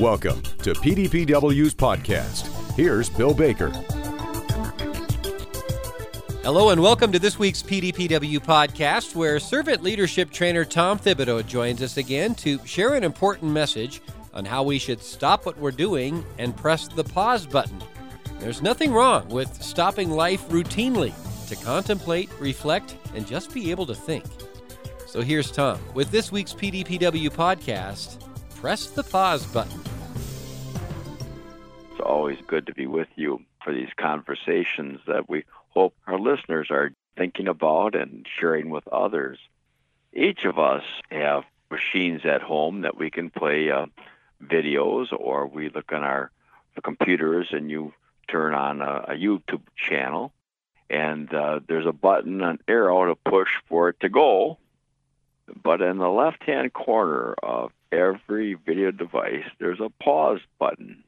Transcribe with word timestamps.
Welcome 0.00 0.40
to 0.62 0.72
PDPW's 0.72 1.74
podcast. 1.74 2.48
Here's 2.74 3.10
Bill 3.10 3.34
Baker. 3.34 3.68
Hello, 6.42 6.70
and 6.70 6.80
welcome 6.80 7.12
to 7.12 7.18
this 7.18 7.38
week's 7.38 7.62
PDPW 7.62 8.38
podcast, 8.38 9.14
where 9.14 9.38
servant 9.38 9.82
leadership 9.82 10.30
trainer 10.30 10.64
Tom 10.64 10.98
Thibodeau 10.98 11.46
joins 11.46 11.82
us 11.82 11.98
again 11.98 12.34
to 12.36 12.58
share 12.64 12.94
an 12.94 13.04
important 13.04 13.52
message 13.52 14.00
on 14.32 14.46
how 14.46 14.62
we 14.62 14.78
should 14.78 15.02
stop 15.02 15.44
what 15.44 15.58
we're 15.58 15.70
doing 15.70 16.24
and 16.38 16.56
press 16.56 16.88
the 16.88 17.04
pause 17.04 17.44
button. 17.44 17.82
There's 18.38 18.62
nothing 18.62 18.94
wrong 18.94 19.28
with 19.28 19.62
stopping 19.62 20.10
life 20.10 20.48
routinely 20.48 21.12
to 21.48 21.56
contemplate, 21.56 22.30
reflect, 22.40 22.96
and 23.14 23.26
just 23.26 23.52
be 23.52 23.70
able 23.70 23.84
to 23.84 23.94
think. 23.94 24.24
So 25.06 25.20
here's 25.20 25.50
Tom 25.50 25.78
with 25.92 26.10
this 26.10 26.32
week's 26.32 26.54
PDPW 26.54 27.28
podcast 27.28 28.16
Press 28.60 28.86
the 28.88 29.02
Pause 29.02 29.46
Button. 29.46 29.89
Always 32.00 32.38
good 32.46 32.66
to 32.66 32.74
be 32.74 32.86
with 32.86 33.08
you 33.16 33.42
for 33.62 33.72
these 33.72 33.90
conversations 33.96 35.00
that 35.06 35.28
we 35.28 35.44
hope 35.68 35.94
our 36.06 36.18
listeners 36.18 36.68
are 36.70 36.92
thinking 37.16 37.48
about 37.48 37.94
and 37.94 38.26
sharing 38.38 38.70
with 38.70 38.86
others. 38.88 39.38
Each 40.12 40.44
of 40.44 40.58
us 40.58 40.82
have 41.10 41.44
machines 41.70 42.22
at 42.24 42.42
home 42.42 42.82
that 42.82 42.96
we 42.96 43.10
can 43.10 43.30
play 43.30 43.70
uh, 43.70 43.86
videos, 44.42 45.08
or 45.12 45.46
we 45.46 45.68
look 45.68 45.92
on 45.92 46.02
our 46.02 46.30
computers 46.82 47.48
and 47.52 47.70
you 47.70 47.92
turn 48.28 48.54
on 48.54 48.80
a, 48.80 49.04
a 49.08 49.14
YouTube 49.14 49.62
channel, 49.76 50.32
and 50.88 51.32
uh, 51.34 51.60
there's 51.68 51.86
a 51.86 51.92
button, 51.92 52.42
an 52.42 52.58
arrow 52.66 53.06
to 53.06 53.14
push 53.14 53.50
for 53.68 53.90
it 53.90 54.00
to 54.00 54.08
go. 54.08 54.58
But 55.62 55.80
in 55.82 55.98
the 55.98 56.08
left 56.08 56.42
hand 56.44 56.72
corner 56.72 57.34
of 57.42 57.72
every 57.92 58.54
video 58.54 58.90
device, 58.90 59.44
there's 59.58 59.80
a 59.80 59.90
pause 60.02 60.40
button 60.58 61.04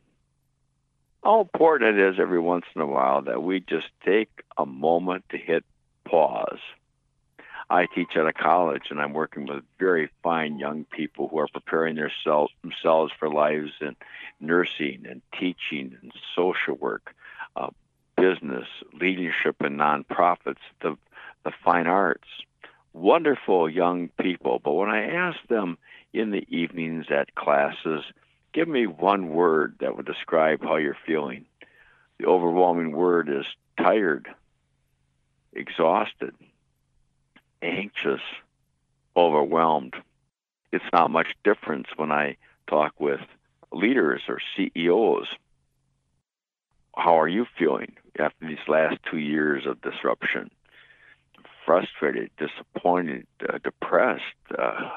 how 1.22 1.40
important 1.40 1.98
it 1.98 2.12
is 2.12 2.20
every 2.20 2.40
once 2.40 2.64
in 2.74 2.80
a 2.80 2.86
while 2.86 3.22
that 3.22 3.42
we 3.42 3.60
just 3.60 3.88
take 4.04 4.42
a 4.58 4.66
moment 4.66 5.24
to 5.30 5.38
hit 5.38 5.64
pause. 6.04 6.58
I 7.70 7.86
teach 7.86 8.16
at 8.16 8.26
a 8.26 8.32
college 8.32 8.88
and 8.90 9.00
I'm 9.00 9.14
working 9.14 9.46
with 9.46 9.64
very 9.78 10.10
fine 10.22 10.58
young 10.58 10.84
people 10.84 11.28
who 11.28 11.38
are 11.38 11.48
preparing 11.48 11.96
themselves, 11.96 12.52
themselves 12.60 13.12
for 13.18 13.30
lives 13.30 13.70
in 13.80 13.96
nursing 14.40 15.06
and 15.08 15.22
teaching 15.38 15.96
and 16.02 16.12
social 16.36 16.74
work, 16.74 17.14
uh, 17.56 17.70
business, 18.16 18.66
leadership 18.92 19.56
and 19.60 19.78
nonprofits, 19.78 20.58
the, 20.82 20.98
the 21.44 21.52
fine 21.64 21.86
arts. 21.86 22.28
Wonderful 22.92 23.70
young 23.70 24.08
people. 24.20 24.60
But 24.62 24.72
when 24.72 24.90
I 24.90 25.06
ask 25.06 25.38
them 25.48 25.78
in 26.12 26.30
the 26.30 26.44
evenings 26.54 27.06
at 27.10 27.34
classes, 27.34 28.04
Give 28.52 28.68
me 28.68 28.86
one 28.86 29.30
word 29.30 29.76
that 29.80 29.96
would 29.96 30.06
describe 30.06 30.62
how 30.62 30.76
you're 30.76 30.96
feeling. 31.06 31.46
The 32.18 32.26
overwhelming 32.26 32.92
word 32.92 33.28
is 33.30 33.46
tired, 33.78 34.28
exhausted, 35.52 36.34
anxious, 37.62 38.20
overwhelmed. 39.16 39.94
It's 40.70 40.84
not 40.92 41.10
much 41.10 41.28
difference 41.44 41.88
when 41.96 42.12
I 42.12 42.36
talk 42.68 43.00
with 43.00 43.20
leaders 43.72 44.22
or 44.28 44.38
CEOs. 44.56 45.28
How 46.94 47.20
are 47.20 47.28
you 47.28 47.46
feeling 47.58 47.92
after 48.18 48.46
these 48.46 48.68
last 48.68 48.98
two 49.10 49.18
years 49.18 49.66
of 49.66 49.80
disruption? 49.80 50.50
Frustrated, 51.64 52.30
disappointed, 52.36 53.26
uh, 53.48 53.58
depressed, 53.64 54.22
uh, 54.58 54.90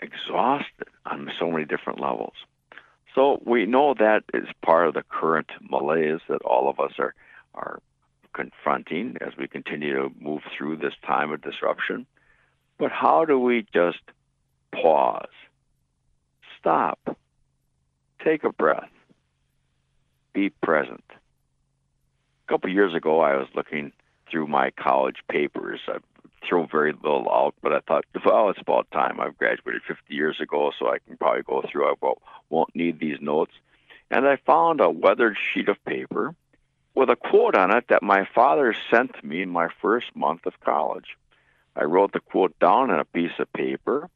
exhausted 0.00 0.88
on 1.04 1.30
so 1.38 1.50
many 1.50 1.64
different 1.64 2.00
levels. 2.00 2.34
So 3.14 3.40
we 3.44 3.64
know 3.64 3.94
that 3.94 4.24
is 4.34 4.46
part 4.62 4.88
of 4.88 4.94
the 4.94 5.02
current 5.08 5.50
malaise 5.60 6.20
that 6.28 6.42
all 6.42 6.68
of 6.68 6.78
us 6.78 6.92
are 6.98 7.14
are 7.54 7.80
confronting 8.34 9.16
as 9.22 9.32
we 9.38 9.48
continue 9.48 9.94
to 9.94 10.10
move 10.20 10.42
through 10.56 10.76
this 10.76 10.92
time 11.06 11.32
of 11.32 11.40
disruption. 11.40 12.06
But 12.78 12.92
how 12.92 13.24
do 13.24 13.38
we 13.38 13.66
just 13.72 14.02
pause, 14.70 15.30
stop, 16.60 17.16
take 18.22 18.44
a 18.44 18.52
breath, 18.52 18.90
be 20.34 20.50
present? 20.50 21.04
A 21.10 22.52
couple 22.52 22.68
years 22.68 22.94
ago, 22.94 23.20
I 23.20 23.36
was 23.36 23.48
looking 23.54 23.92
through 24.30 24.48
my 24.48 24.70
college 24.72 25.16
papers. 25.30 25.80
I've 25.88 26.02
throw 26.48 26.66
very 26.66 26.92
little 26.92 27.28
out, 27.30 27.54
but 27.62 27.72
I 27.72 27.80
thought, 27.80 28.04
well, 28.24 28.50
it's 28.50 28.60
about 28.60 28.90
time. 28.90 29.20
I've 29.20 29.38
graduated 29.38 29.82
50 29.86 30.14
years 30.14 30.40
ago, 30.40 30.72
so 30.78 30.88
I 30.88 30.98
can 30.98 31.16
probably 31.16 31.42
go 31.42 31.62
through. 31.70 31.88
I 31.88 31.94
won't 32.48 32.74
need 32.74 32.98
these 32.98 33.18
notes. 33.20 33.52
And 34.10 34.26
I 34.26 34.36
found 34.36 34.80
a 34.80 34.90
weathered 34.90 35.36
sheet 35.36 35.68
of 35.68 35.84
paper 35.84 36.34
with 36.94 37.10
a 37.10 37.16
quote 37.16 37.54
on 37.54 37.76
it 37.76 37.84
that 37.88 38.02
my 38.02 38.26
father 38.34 38.74
sent 38.90 39.22
me 39.22 39.42
in 39.42 39.50
my 39.50 39.68
first 39.82 40.06
month 40.14 40.46
of 40.46 40.58
college. 40.60 41.16
I 41.74 41.84
wrote 41.84 42.12
the 42.12 42.20
quote 42.20 42.58
down 42.58 42.90
on 42.90 43.00
a 43.00 43.04
piece 43.04 43.38
of 43.38 43.52
paper, 43.52 44.08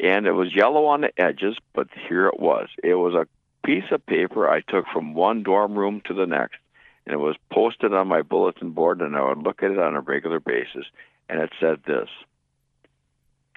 and 0.00 0.26
it 0.26 0.32
was 0.32 0.54
yellow 0.54 0.86
on 0.86 1.02
the 1.02 1.12
edges, 1.20 1.56
but 1.74 1.88
here 2.08 2.26
it 2.28 2.40
was. 2.40 2.68
It 2.82 2.94
was 2.94 3.14
a 3.14 3.28
piece 3.66 3.90
of 3.90 4.06
paper 4.06 4.48
I 4.48 4.60
took 4.60 4.86
from 4.92 5.14
one 5.14 5.42
dorm 5.42 5.74
room 5.74 6.00
to 6.06 6.14
the 6.14 6.26
next, 6.26 6.56
and 7.04 7.12
it 7.12 7.18
was 7.18 7.36
posted 7.52 7.92
on 7.92 8.08
my 8.08 8.22
bulletin 8.22 8.70
board, 8.70 9.02
and 9.02 9.14
I 9.14 9.28
would 9.28 9.42
look 9.42 9.62
at 9.62 9.70
it 9.70 9.78
on 9.78 9.94
a 9.94 10.00
regular 10.00 10.40
basis 10.40 10.86
and 11.32 11.40
it 11.40 11.50
said 11.58 11.80
this 11.86 12.10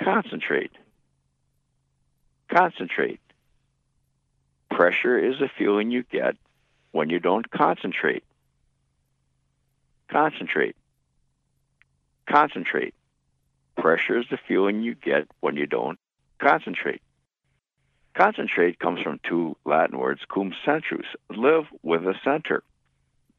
concentrate. 0.01 0.71
Concentrate. 2.49 3.19
Pressure 4.71 5.19
is 5.19 5.41
a 5.41 5.49
feeling 5.57 5.91
you 5.91 6.03
get 6.03 6.37
when 6.91 7.09
you 7.09 7.19
don't 7.19 7.51
concentrate. 7.51 8.23
Concentrate. 10.09 10.77
Concentrate. 12.29 12.93
Pressure 13.77 14.19
is 14.19 14.25
the 14.31 14.39
feeling 14.47 14.81
you 14.81 14.95
get 14.95 15.27
when 15.41 15.57
you 15.57 15.65
don't 15.65 15.99
concentrate. 16.39 17.01
Concentrate 18.13 18.79
comes 18.79 19.01
from 19.01 19.19
two 19.27 19.57
Latin 19.65 19.97
words, 19.97 20.21
cum 20.33 20.53
centrus, 20.65 21.07
live 21.29 21.65
with 21.83 22.03
a 22.03 22.13
center. 22.23 22.63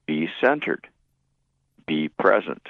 Be 0.04 0.28
centered. 0.42 0.86
Be 1.86 2.08
present 2.08 2.69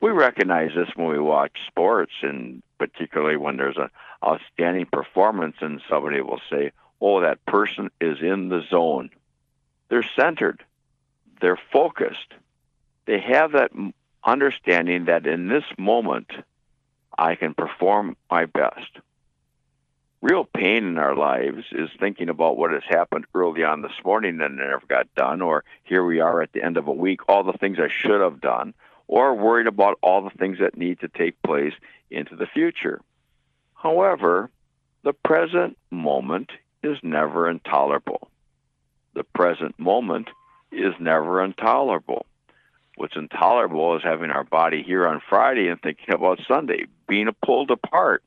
we 0.00 0.10
recognize 0.10 0.70
this 0.74 0.90
when 0.94 1.08
we 1.08 1.18
watch 1.18 1.58
sports, 1.66 2.12
and 2.22 2.62
particularly 2.78 3.36
when 3.36 3.56
there's 3.56 3.76
an 3.76 3.90
outstanding 4.24 4.86
performance, 4.86 5.56
and 5.60 5.82
somebody 5.88 6.20
will 6.20 6.40
say, 6.50 6.72
"Oh, 7.00 7.20
that 7.20 7.44
person 7.46 7.90
is 8.00 8.20
in 8.20 8.48
the 8.48 8.62
zone." 8.70 9.10
They're 9.88 10.08
centered. 10.16 10.64
They're 11.40 11.60
focused. 11.72 12.34
They 13.06 13.20
have 13.20 13.52
that 13.52 13.72
understanding 14.24 15.06
that 15.06 15.26
in 15.26 15.48
this 15.48 15.64
moment, 15.78 16.30
I 17.16 17.34
can 17.34 17.54
perform 17.54 18.16
my 18.30 18.46
best. 18.46 18.98
Real 20.20 20.44
pain 20.44 20.84
in 20.84 20.98
our 20.98 21.14
lives 21.14 21.64
is 21.70 21.90
thinking 21.98 22.28
about 22.28 22.56
what 22.56 22.72
has 22.72 22.82
happened 22.88 23.26
early 23.34 23.62
on 23.62 23.82
this 23.82 24.04
morning 24.04 24.40
and 24.40 24.56
never 24.56 24.82
got 24.88 25.12
done, 25.14 25.40
or 25.40 25.64
here 25.84 26.04
we 26.04 26.20
are 26.20 26.42
at 26.42 26.52
the 26.52 26.62
end 26.62 26.76
of 26.76 26.88
a 26.88 26.92
week, 26.92 27.28
all 27.28 27.44
the 27.44 27.52
things 27.52 27.78
I 27.78 27.88
should 27.88 28.20
have 28.20 28.40
done, 28.40 28.74
or 29.08 29.34
worried 29.34 29.66
about 29.66 29.98
all 30.02 30.22
the 30.22 30.38
things 30.38 30.58
that 30.60 30.76
need 30.76 31.00
to 31.00 31.08
take 31.08 31.40
place 31.42 31.72
into 32.10 32.36
the 32.36 32.46
future. 32.46 33.00
However, 33.74 34.50
the 35.02 35.12
present 35.12 35.76
moment 35.90 36.50
is 36.82 36.98
never 37.02 37.48
intolerable. 37.48 38.28
The 39.14 39.24
present 39.24 39.78
moment 39.78 40.28
is 40.70 40.94
never 41.00 41.42
intolerable. 41.42 42.26
What's 42.96 43.16
intolerable 43.16 43.96
is 43.96 44.02
having 44.02 44.30
our 44.30 44.44
body 44.44 44.82
here 44.82 45.06
on 45.06 45.22
Friday 45.28 45.68
and 45.68 45.80
thinking 45.80 46.14
about 46.14 46.40
Sunday, 46.46 46.86
being 47.08 47.28
pulled 47.44 47.70
apart. 47.70 48.22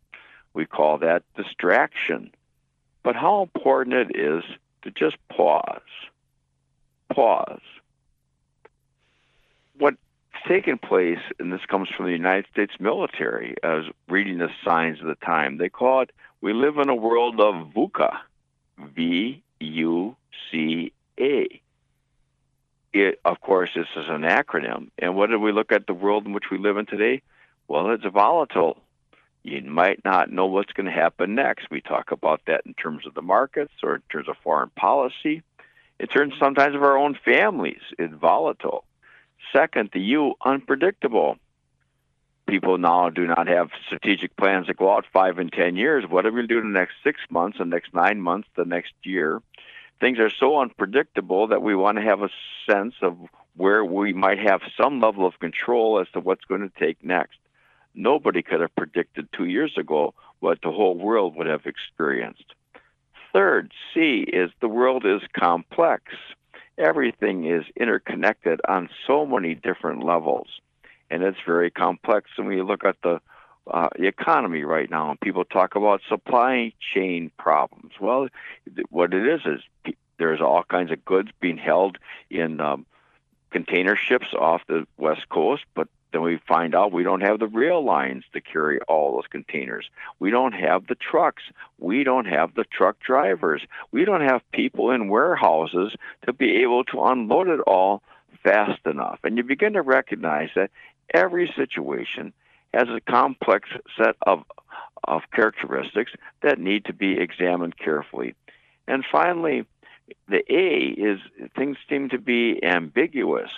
We 0.53 0.65
call 0.65 0.97
that 0.99 1.23
distraction. 1.35 2.31
But 3.03 3.15
how 3.15 3.41
important 3.41 3.95
it 3.95 4.15
is 4.15 4.43
to 4.83 4.91
just 4.91 5.17
pause. 5.29 5.81
Pause. 7.13 7.59
Taken 10.47 10.77
place, 10.79 11.19
and 11.39 11.53
this 11.53 11.65
comes 11.67 11.87
from 11.95 12.07
the 12.07 12.11
United 12.11 12.45
States 12.51 12.73
military, 12.79 13.55
as 13.63 13.83
reading 14.09 14.39
the 14.39 14.49
signs 14.65 14.99
of 14.99 15.07
the 15.07 15.15
time. 15.15 15.57
They 15.57 15.69
call 15.69 16.01
it, 16.01 16.11
we 16.41 16.51
live 16.51 16.77
in 16.77 16.89
a 16.89 16.95
world 16.95 17.39
of 17.39 17.71
VUCA, 17.73 18.17
V 18.95 19.41
U 19.59 20.15
C 20.49 20.91
A. 21.19 21.61
It, 22.91 23.21
of 23.23 23.39
course, 23.39 23.69
this 23.75 23.87
is 23.95 24.05
an 24.09 24.23
acronym. 24.23 24.89
And 24.97 25.15
what 25.15 25.29
do 25.29 25.39
we 25.39 25.51
look 25.53 25.71
at 25.71 25.87
the 25.87 25.93
world 25.93 26.25
in 26.25 26.33
which 26.33 26.49
we 26.51 26.57
live 26.57 26.75
in 26.75 26.85
today? 26.87 27.21
Well, 27.67 27.91
it's 27.91 28.03
volatile. 28.05 28.77
You 29.43 29.61
might 29.61 30.03
not 30.03 30.31
know 30.31 30.47
what's 30.47 30.73
going 30.73 30.87
to 30.87 30.91
happen 30.91 31.35
next. 31.35 31.71
We 31.71 31.81
talk 31.81 32.11
about 32.11 32.41
that 32.47 32.63
in 32.65 32.73
terms 32.73 33.05
of 33.07 33.13
the 33.13 33.21
markets 33.21 33.73
or 33.83 33.95
in 33.95 34.01
terms 34.11 34.27
of 34.27 34.35
foreign 34.43 34.71
policy. 34.71 35.43
In 35.99 36.07
terms 36.07 36.33
sometimes 36.39 36.75
of 36.75 36.83
our 36.83 36.97
own 36.97 37.17
families, 37.23 37.81
it's 37.97 38.13
volatile. 38.13 38.83
Second, 39.51 39.89
the 39.93 39.99
U, 39.99 40.35
unpredictable. 40.45 41.37
people 42.47 42.77
now 42.77 43.09
do 43.09 43.25
not 43.25 43.47
have 43.47 43.69
strategic 43.85 44.35
plans 44.35 44.67
to 44.67 44.73
go 44.73 44.91
out 44.93 45.05
five 45.13 45.39
and 45.39 45.51
ten 45.51 45.75
years. 45.77 46.03
What 46.07 46.25
are 46.25 46.31
we 46.31 46.41
going 46.41 46.47
to 46.49 46.53
do 46.55 46.59
in 46.59 46.73
the 46.73 46.79
next 46.79 46.95
six 47.03 47.21
months, 47.29 47.57
the 47.57 47.65
next 47.65 47.93
nine 47.93 48.19
months, 48.21 48.49
the 48.55 48.65
next 48.65 48.93
year? 49.03 49.41
Things 50.01 50.19
are 50.19 50.29
so 50.29 50.59
unpredictable 50.59 51.47
that 51.47 51.61
we 51.61 51.75
want 51.75 51.97
to 51.97 52.03
have 52.03 52.21
a 52.21 52.29
sense 52.69 52.95
of 53.01 53.17
where 53.55 53.85
we 53.85 54.11
might 54.13 54.39
have 54.39 54.61
some 54.75 54.99
level 54.99 55.25
of 55.25 55.39
control 55.39 55.99
as 55.99 56.07
to 56.13 56.19
what's 56.19 56.45
going 56.45 56.61
to 56.61 56.79
take 56.79 57.03
next. 57.03 57.37
Nobody 57.93 58.41
could 58.41 58.61
have 58.61 58.75
predicted 58.75 59.29
two 59.31 59.45
years 59.45 59.77
ago 59.77 60.13
what 60.39 60.59
the 60.61 60.71
whole 60.71 60.95
world 60.97 61.35
would 61.35 61.47
have 61.47 61.65
experienced. 61.65 62.55
Third, 63.31 63.71
C 63.93 64.21
is 64.21 64.51
the 64.59 64.67
world 64.67 65.05
is 65.05 65.21
complex. 65.33 66.03
Everything 66.81 67.45
is 67.45 67.63
interconnected 67.77 68.59
on 68.67 68.89
so 69.07 69.25
many 69.25 69.55
different 69.55 70.03
levels 70.03 70.47
and 71.11 71.21
it's 71.21 71.37
very 71.45 71.69
complex. 71.69 72.31
And 72.37 72.47
we 72.47 72.63
look 72.63 72.83
at 72.85 72.95
the 73.03 73.21
uh, 73.67 73.89
the 73.95 74.07
economy 74.07 74.63
right 74.63 74.89
now, 74.89 75.11
and 75.11 75.19
people 75.19 75.45
talk 75.45 75.75
about 75.75 76.01
supply 76.09 76.73
chain 76.79 77.31
problems. 77.37 77.93
Well, 78.01 78.27
what 78.89 79.13
it 79.13 79.27
is 79.27 79.41
is 79.45 79.93
there's 80.17 80.41
all 80.41 80.63
kinds 80.63 80.91
of 80.91 81.05
goods 81.05 81.29
being 81.39 81.57
held 81.57 81.99
in 82.31 82.59
um, 82.59 82.87
container 83.51 83.95
ships 83.95 84.33
off 84.37 84.61
the 84.67 84.87
west 84.97 85.29
coast, 85.29 85.63
but 85.75 85.87
then 86.11 86.21
we 86.21 86.39
find 86.47 86.75
out 86.75 86.91
we 86.91 87.03
don't 87.03 87.21
have 87.21 87.39
the 87.39 87.47
rail 87.47 87.83
lines 87.83 88.23
to 88.33 88.41
carry 88.41 88.79
all 88.81 89.13
those 89.13 89.27
containers. 89.29 89.89
We 90.19 90.29
don't 90.29 90.53
have 90.53 90.87
the 90.87 90.95
trucks. 90.95 91.43
We 91.79 92.03
don't 92.03 92.25
have 92.25 92.53
the 92.53 92.65
truck 92.65 92.99
drivers. 92.99 93.61
We 93.91 94.05
don't 94.05 94.21
have 94.21 94.41
people 94.51 94.91
in 94.91 95.09
warehouses 95.09 95.95
to 96.25 96.33
be 96.33 96.61
able 96.63 96.83
to 96.85 97.03
unload 97.03 97.47
it 97.47 97.61
all 97.61 98.03
fast 98.43 98.85
enough. 98.85 99.19
And 99.23 99.37
you 99.37 99.43
begin 99.43 99.73
to 99.73 99.81
recognize 99.81 100.49
that 100.55 100.71
every 101.13 101.51
situation 101.55 102.33
has 102.73 102.87
a 102.89 103.01
complex 103.01 103.69
set 103.97 104.15
of, 104.23 104.43
of 105.03 105.21
characteristics 105.33 106.11
that 106.41 106.59
need 106.59 106.85
to 106.85 106.93
be 106.93 107.17
examined 107.19 107.77
carefully. 107.77 108.35
And 108.87 109.05
finally, 109.09 109.65
the 110.27 110.43
A 110.49 110.93
is 110.97 111.19
things 111.55 111.77
seem 111.89 112.09
to 112.09 112.17
be 112.17 112.63
ambiguous. 112.63 113.49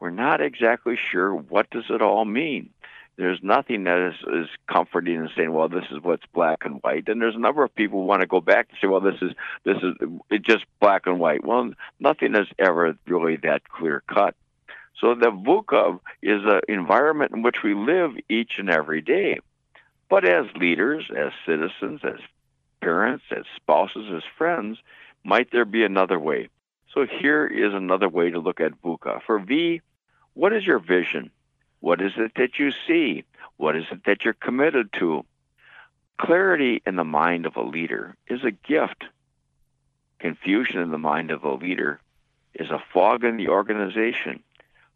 We're 0.00 0.10
not 0.10 0.40
exactly 0.40 0.96
sure 0.96 1.34
what 1.34 1.70
does 1.70 1.84
it 1.90 2.02
all 2.02 2.24
mean. 2.24 2.70
There's 3.16 3.40
nothing 3.42 3.82
that 3.84 3.98
is, 3.98 4.14
is 4.32 4.48
comforting 4.68 5.16
in 5.16 5.28
saying, 5.36 5.52
well, 5.52 5.68
this 5.68 5.86
is 5.90 5.98
what's 6.00 6.22
black 6.32 6.64
and 6.64 6.80
white. 6.82 7.08
And 7.08 7.20
there's 7.20 7.34
a 7.34 7.40
number 7.40 7.64
of 7.64 7.74
people 7.74 8.00
who 8.00 8.06
want 8.06 8.20
to 8.20 8.28
go 8.28 8.40
back 8.40 8.68
and 8.70 8.78
say, 8.80 8.86
well, 8.86 9.00
this 9.00 9.20
is 9.20 9.32
this 9.64 9.78
is 9.78 9.94
it's 10.30 10.46
just 10.46 10.64
black 10.80 11.06
and 11.06 11.18
white. 11.18 11.44
Well, 11.44 11.72
nothing 11.98 12.36
is 12.36 12.46
ever 12.60 12.96
really 13.08 13.36
that 13.38 13.68
clear 13.68 14.04
cut. 14.06 14.36
So 15.00 15.16
the 15.16 15.30
VUCA 15.30 15.98
is 16.22 16.42
an 16.44 16.60
environment 16.68 17.32
in 17.34 17.42
which 17.42 17.62
we 17.64 17.74
live 17.74 18.12
each 18.28 18.52
and 18.58 18.70
every 18.70 19.00
day. 19.00 19.38
But 20.08 20.24
as 20.24 20.46
leaders, 20.54 21.10
as 21.16 21.32
citizens, 21.44 22.00
as 22.04 22.20
parents, 22.80 23.24
as 23.30 23.44
spouses, 23.56 24.06
as 24.14 24.22
friends, 24.36 24.78
might 25.24 25.50
there 25.50 25.64
be 25.64 25.84
another 25.84 26.18
way? 26.18 26.48
So 26.94 27.06
here 27.20 27.46
is 27.46 27.74
another 27.74 28.08
way 28.08 28.30
to 28.30 28.38
look 28.38 28.60
at 28.60 28.80
VUCA. 28.82 29.22
For 29.26 29.38
V, 29.38 29.82
what 30.38 30.52
is 30.52 30.64
your 30.64 30.78
vision? 30.78 31.32
What 31.80 32.00
is 32.00 32.12
it 32.16 32.30
that 32.36 32.60
you 32.60 32.70
see? 32.86 33.24
What 33.56 33.74
is 33.74 33.86
it 33.90 34.04
that 34.06 34.24
you're 34.24 34.34
committed 34.34 34.88
to? 35.00 35.24
Clarity 36.16 36.80
in 36.86 36.94
the 36.94 37.02
mind 37.02 37.44
of 37.44 37.56
a 37.56 37.62
leader 37.62 38.14
is 38.28 38.44
a 38.44 38.52
gift. 38.52 39.02
Confusion 40.20 40.80
in 40.80 40.92
the 40.92 40.98
mind 40.98 41.32
of 41.32 41.42
a 41.42 41.54
leader 41.54 42.00
is 42.54 42.70
a 42.70 42.80
fog 42.92 43.24
in 43.24 43.36
the 43.36 43.48
organization. 43.48 44.40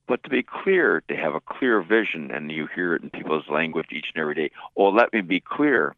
But 0.07 0.23
to 0.23 0.31
be 0.31 0.45
clear, 0.45 1.03
to 1.09 1.17
have 1.17 1.35
a 1.35 1.41
clear 1.41 1.83
vision, 1.83 2.31
and 2.31 2.53
you 2.53 2.69
hear 2.73 2.95
it 2.95 3.03
in 3.03 3.11
people's 3.11 3.49
language 3.49 3.89
each 3.91 4.13
and 4.15 4.23
every 4.23 4.37
day, 4.37 4.53
oh, 4.77 4.91
let 4.91 5.13
me 5.13 5.23
be 5.23 5.41
clear, 5.41 5.97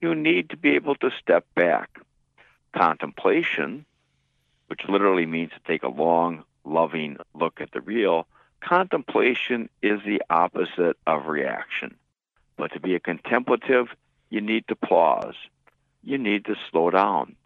you 0.00 0.16
need 0.16 0.50
to 0.50 0.56
be 0.56 0.70
able 0.70 0.96
to 0.96 1.12
step 1.22 1.46
back. 1.54 2.00
Contemplation, 2.76 3.86
which 4.66 4.80
literally 4.88 5.26
means 5.26 5.52
to 5.52 5.60
take 5.64 5.84
a 5.84 5.88
long, 5.88 6.42
loving 6.64 7.18
look 7.34 7.60
at 7.60 7.70
the 7.70 7.80
real, 7.80 8.26
contemplation 8.60 9.68
is 9.82 10.00
the 10.04 10.22
opposite 10.30 10.96
of 11.06 11.26
reaction. 11.26 11.94
But 12.56 12.72
to 12.72 12.80
be 12.80 12.94
a 12.94 13.00
contemplative, 13.00 13.88
you 14.28 14.40
need 14.40 14.68
to 14.68 14.76
pause. 14.76 15.34
You 16.02 16.18
need 16.18 16.44
to 16.46 16.56
slow 16.70 16.90
down. 16.90 17.36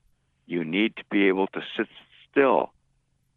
You 0.46 0.64
need 0.64 0.96
to 0.96 1.04
be 1.10 1.28
able 1.28 1.46
to 1.48 1.62
sit 1.76 1.88
still 2.30 2.72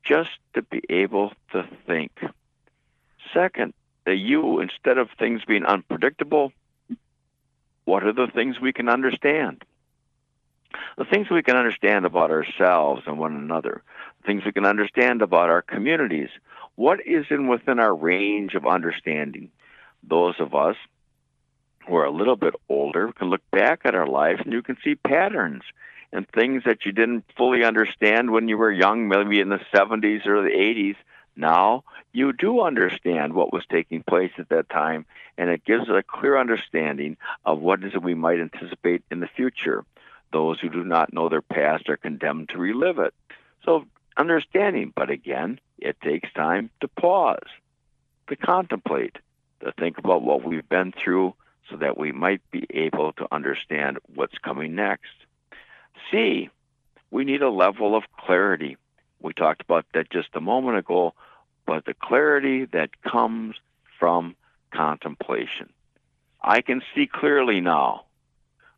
just 0.04 0.32
to 0.54 0.62
be 0.62 0.82
able 0.90 1.34
to 1.52 1.68
think. 1.86 2.12
Second, 3.34 3.74
the 4.06 4.16
you, 4.16 4.60
instead 4.60 4.98
of 4.98 5.10
things 5.12 5.44
being 5.46 5.66
unpredictable, 5.66 6.54
what 7.86 8.04
are 8.04 8.14
the 8.14 8.28
things 8.28 8.60
we 8.60 8.74
can 8.74 8.90
understand? 8.90 9.64
The 10.98 11.06
things 11.06 11.30
we 11.30 11.44
can 11.44 11.56
understand 11.56 12.06
about 12.06 12.32
ourselves 12.32 13.04
and 13.06 13.20
one 13.20 13.36
another, 13.36 13.84
things 14.26 14.44
we 14.44 14.52
can 14.52 14.66
understand 14.66 15.22
about 15.22 15.50
our 15.50 15.62
communities. 15.62 16.30
What 16.76 17.06
is 17.06 17.26
in 17.30 17.48
within 17.48 17.80
our 17.80 17.94
range 17.94 18.56
of 18.56 18.66
understanding? 18.66 19.52
Those 20.04 20.36
of 20.40 20.56
us 20.56 20.76
who 21.88 21.96
are 21.96 22.06
a 22.06 22.12
little 22.12 22.36
bit 22.36 22.56
older 22.68 23.12
can 23.14 23.30
look 23.30 23.42
back 23.52 23.82
at 23.86 23.94
our 23.94 24.08
lives 24.08 24.42
and 24.44 24.52
you 24.52 24.64
can 24.64 24.78
see 24.84 24.96
patterns 24.96 25.62
and 26.12 26.28
things 26.30 26.64
that 26.66 26.86
you 26.86 26.92
didn't 26.92 27.26
fully 27.38 27.64
understand 27.64 28.32
when 28.32 28.48
you 28.48 28.58
were 28.58 28.72
young, 28.72 29.08
maybe 29.08 29.40
in 29.40 29.50
the 29.50 29.60
70s 29.74 30.26
or 30.26 30.42
the 30.42 30.50
80s, 30.50 30.96
now 31.36 31.84
you 32.12 32.34
do 32.34 32.62
understand 32.62 33.34
what 33.34 33.54
was 33.54 33.64
taking 33.70 34.02
place 34.02 34.32
at 34.40 34.50
that 34.50 34.70
time, 34.70 35.06
and 35.38 35.52
it 35.52 35.64
gives 35.64 35.84
us 35.84 35.96
a 35.96 36.02
clear 36.02 36.38
understanding 36.38 37.18
of 37.46 37.60
what 37.60 37.84
is 37.84 37.94
we 38.02 38.16
might 38.16 38.40
anticipate 38.40 39.04
in 39.12 39.20
the 39.20 39.28
future. 39.28 39.86
Those 40.32 40.60
who 40.60 40.70
do 40.70 40.84
not 40.84 41.14
know 41.14 41.30
their 41.30 41.42
past 41.42 41.90
are 41.90 41.98
condemned 41.98 42.50
to 42.50 42.58
relive 42.58 43.00
it. 43.00 43.14
So, 43.64 43.86
understanding, 44.18 44.92
but 44.96 45.10
again, 45.10 45.60
it 45.78 46.00
takes 46.02 46.32
time 46.34 46.70
to 46.82 46.88
pause, 46.88 47.48
to 48.30 48.36
contemplate, 48.36 49.18
to 49.62 49.72
think 49.74 49.98
about 49.98 50.22
what 50.22 50.44
we've 50.44 50.68
been 50.68 50.92
through 50.92 51.34
so 51.70 51.78
that 51.78 51.98
we 51.98 52.12
might 52.12 52.42
be 52.52 52.66
able 52.70 53.14
to 53.14 53.28
understand 53.32 54.00
what's 54.14 54.38
coming 54.40 54.76
next. 54.76 55.12
C, 56.12 56.50
we 57.12 57.26
need 57.26 57.42
a 57.42 57.50
level 57.50 57.96
of 57.96 58.04
clarity. 58.18 58.78
We 59.20 59.34
talked 59.34 59.62
about 59.62 59.86
that 59.94 60.10
just 60.10 60.30
a 60.36 60.42
moment 60.42 60.78
ago 60.78 61.14
but 61.68 61.86
the 61.86 61.94
clarity 61.94 62.66
that 62.66 63.02
comes 63.04 63.56
from 64.00 64.36
contemplation. 64.74 65.70
I 66.42 66.62
can 66.62 66.82
see 66.96 67.08
clearly 67.08 67.62
now 67.62 68.06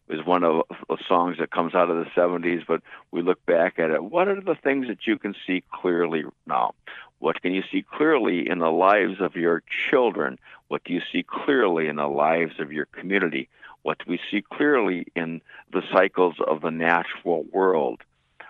is 0.09 0.25
one 0.25 0.43
of 0.43 0.63
the 0.87 0.97
songs 1.07 1.37
that 1.39 1.51
comes 1.51 1.75
out 1.75 1.89
of 1.89 1.97
the 1.97 2.11
70s, 2.11 2.65
but 2.67 2.81
we 3.11 3.21
look 3.21 3.45
back 3.45 3.77
at 3.77 3.91
it. 3.91 4.03
What 4.03 4.27
are 4.27 4.41
the 4.41 4.55
things 4.55 4.87
that 4.87 5.05
you 5.05 5.17
can 5.17 5.35
see 5.45 5.63
clearly 5.71 6.23
now? 6.47 6.73
What 7.19 7.41
can 7.41 7.53
you 7.53 7.63
see 7.71 7.83
clearly 7.83 8.49
in 8.49 8.59
the 8.59 8.71
lives 8.71 9.19
of 9.19 9.35
your 9.35 9.61
children? 9.89 10.39
What 10.69 10.83
do 10.83 10.93
you 10.93 11.01
see 11.11 11.23
clearly 11.23 11.87
in 11.87 11.97
the 11.97 12.07
lives 12.07 12.59
of 12.59 12.71
your 12.71 12.85
community? 12.85 13.49
What 13.83 13.99
do 13.99 14.05
we 14.07 14.19
see 14.31 14.41
clearly 14.41 15.05
in 15.15 15.41
the 15.71 15.83
cycles 15.91 16.35
of 16.45 16.61
the 16.61 16.71
natural 16.71 17.43
world? 17.51 18.01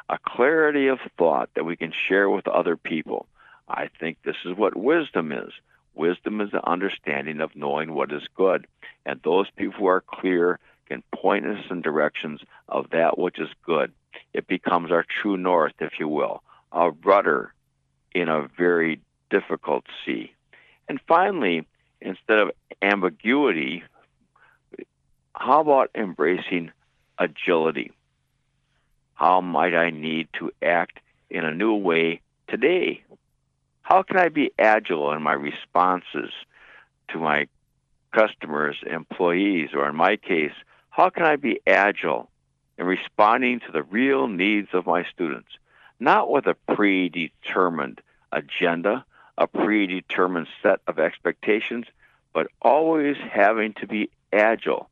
A 0.08 0.18
clarity 0.26 0.88
of 0.88 1.00
thought 1.18 1.50
that 1.56 1.66
we 1.66 1.76
can 1.76 1.92
share 2.08 2.30
with 2.30 2.48
other 2.48 2.78
people. 2.78 3.28
I 3.68 3.90
think 4.00 4.18
this 4.24 4.38
is 4.46 4.56
what 4.56 4.76
wisdom 4.76 5.32
is. 5.32 5.52
Wisdom 5.94 6.40
is 6.42 6.52
the 6.52 6.68
understanding 6.68 7.42
of 7.42 7.56
knowing 7.56 7.94
what 7.94 8.12
is 8.12 8.24
good. 8.36 8.66
And 9.06 9.20
those 9.24 9.48
people 9.56 9.80
who 9.80 9.88
are 9.88 10.02
clear 10.02 10.60
can 10.90 11.04
point 11.16 11.46
us 11.46 11.64
in 11.70 11.82
directions 11.82 12.42
of 12.68 12.90
that 12.92 13.18
which 13.18 13.40
is 13.40 13.50
good. 13.64 13.92
It 14.34 14.48
becomes 14.48 14.92
our 14.92 15.06
true 15.22 15.38
north, 15.38 15.74
if 15.80 15.94
you 16.00 16.08
will, 16.08 16.44
a 16.72 16.92
rudder 16.92 17.54
in 18.14 18.28
a 18.28 18.48
very 18.58 19.00
difficult 19.30 19.86
sea. 20.06 20.34
And 20.88 21.00
finally, 21.08 21.68
instead 22.02 22.40
of 22.40 22.52
ambiguity, 22.82 23.84
how 25.34 25.62
about 25.62 25.92
embracing 25.96 26.72
agility? 27.18 27.92
How 29.14 29.42
might 29.42 29.76
I 29.76 29.92
need 29.92 30.30
to 30.40 30.52
act 30.64 31.00
in 31.30 31.46
a 31.46 31.54
new 31.54 31.76
way 31.76 32.22
today? 32.48 33.04
How 33.82 34.02
can 34.04 34.18
I 34.18 34.30
be 34.30 34.52
agile 34.58 35.12
in 35.14 35.22
my 35.22 35.34
responses 35.34 36.32
to 37.10 37.20
my 37.20 37.48
customers, 38.12 38.78
employees, 38.86 39.70
or 39.74 39.88
in 39.90 39.96
my 39.96 40.16
case, 40.16 40.54
how 41.00 41.10
can 41.10 41.24
I 41.24 41.38
be 41.38 41.62
agile 41.66 42.30
in 42.78 42.86
responding 42.86 43.62
to 43.62 43.72
the 43.72 43.84
real 43.84 44.28
needs 44.28 44.68
of 44.74 44.86
my 44.86 45.06
students? 45.06 45.48
Not 45.98 46.30
with 46.30 46.46
a 46.46 46.58
predetermined 46.76 48.02
agenda, 48.34 49.06
a 49.38 49.48
predetermined 49.48 50.48
set 50.62 50.82
of 50.88 51.00
expectations, 51.00 51.86
but 52.34 52.48
always 52.62 53.16
having 53.16 53.72
to 53.76 53.88
be 53.88 54.10
agile. 54.34 54.90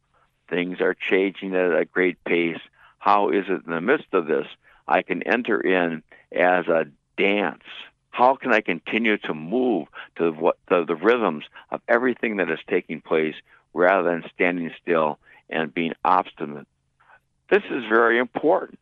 Things 0.50 0.80
are 0.80 0.94
changing 0.94 1.54
at 1.54 1.78
a 1.78 1.84
great 1.84 2.24
pace. 2.24 2.62
How 3.00 3.28
is 3.28 3.44
it 3.50 3.66
in 3.66 3.72
the 3.74 3.82
midst 3.82 4.14
of 4.14 4.28
this 4.28 4.48
I 4.88 5.02
can 5.02 5.24
enter 5.24 5.60
in 5.60 6.04
as 6.32 6.68
a 6.68 6.86
dance 7.18 7.64
how 8.12 8.36
can 8.36 8.52
I 8.52 8.62
continue 8.62 9.18
to 9.20 9.34
move 9.36 9.88
to 10.16 10.32
what 10.32 10.58
the, 10.70 10.84
the 10.84 10.96
rhythms 10.96 11.44
of 11.70 11.82
everything 11.88 12.38
that 12.38 12.50
is 12.50 12.60
taking 12.68 13.00
place 13.00 13.36
rather 13.76 14.10
than 14.10 14.28
standing 14.34 14.72
still 14.82 15.20
and 15.50 15.74
being 15.74 15.94
obstinate. 16.04 16.68
This 17.50 17.64
is 17.70 17.84
very 17.90 18.20
important. 18.20 18.80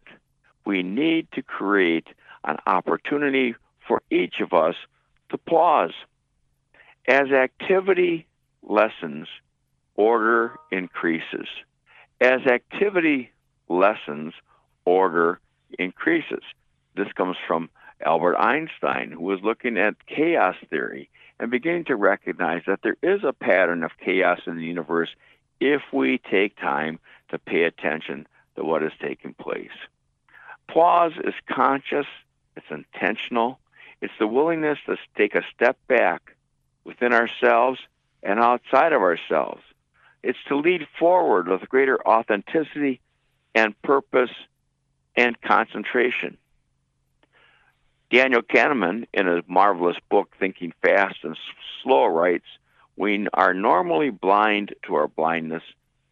We 0.66 0.82
need 0.82 1.28
to 1.34 1.44
create 1.44 2.08
an 2.44 2.58
opportunity 2.66 3.56
for 3.88 4.02
each 4.10 4.40
of 4.40 4.54
us 4.54 4.76
to 5.30 5.38
pause. 5.38 5.94
As 7.08 7.32
activity 7.32 8.26
lessens, 8.64 9.28
order 9.96 10.56
increases. 10.72 11.48
As 12.20 12.42
activity 12.48 13.32
lessens, 13.70 14.34
order 14.86 15.40
increases. 15.78 16.44
This 16.96 17.12
comes 17.14 17.38
from 17.48 17.70
Albert 18.04 18.38
Einstein, 18.38 19.12
who 19.12 19.24
was 19.24 19.42
looking 19.44 19.78
at 19.78 20.06
chaos 20.08 20.56
theory 20.70 21.10
and 21.40 21.52
beginning 21.52 21.86
to 21.86 21.96
recognize 21.96 22.62
that 22.68 22.80
there 22.82 22.98
is 23.04 23.24
a 23.24 23.34
pattern 23.34 23.84
of 23.84 23.92
chaos 24.04 24.40
in 24.48 24.58
the 24.58 24.64
universe 24.64 25.10
if 25.60 25.82
we 25.92 26.18
take 26.18 26.58
time 26.58 27.00
to 27.30 27.40
pay 27.40 27.64
attention 27.64 28.28
to 28.56 28.64
what 28.64 28.84
is 28.84 28.92
taking 29.02 29.34
place. 29.34 29.70
Pause 30.68 31.14
is 31.24 31.34
conscious, 31.50 32.08
it's 32.56 32.66
intentional, 32.70 33.60
it's 34.02 34.14
the 34.20 34.28
willingness 34.28 34.80
to 34.86 34.98
take 35.18 35.36
a 35.36 35.44
step 35.54 35.78
back 35.88 36.36
within 36.84 37.14
ourselves 37.14 37.80
and 38.24 38.40
outside 38.40 38.94
of 38.94 39.02
ourselves. 39.02 39.62
It's 40.24 40.40
to 40.48 40.56
lead 40.56 40.88
forward 40.98 41.48
with 41.48 41.70
greater 41.70 42.06
authenticity 42.08 43.00
and 43.54 43.80
purpose 43.84 44.32
and 45.16 45.40
concentration. 45.42 46.38
Daniel 48.12 48.42
Kahneman, 48.42 49.08
in 49.14 49.28
his 49.28 49.44
marvelous 49.48 49.98
book, 50.10 50.36
Thinking 50.40 50.74
Fast 50.82 51.18
and 51.24 51.38
Slow, 51.82 52.06
writes 52.06 52.46
We 52.98 53.28
are 53.34 53.54
normally 53.54 54.10
blind 54.10 54.74
to 54.84 54.96
our 54.96 55.08
blindness. 55.08 55.64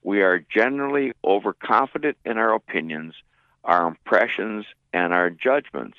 We 0.03 0.21
are 0.21 0.39
generally 0.39 1.13
overconfident 1.23 2.17
in 2.25 2.37
our 2.37 2.53
opinions, 2.53 3.15
our 3.63 3.87
impressions, 3.87 4.65
and 4.91 5.13
our 5.13 5.29
judgments. 5.29 5.97